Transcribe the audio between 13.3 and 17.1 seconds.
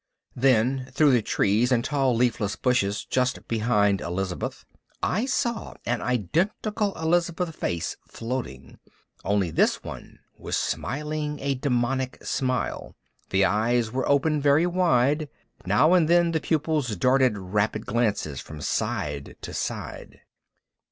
eyes were open very wide. Now and then the pupils